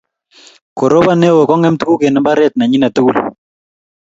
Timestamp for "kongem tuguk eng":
1.49-2.19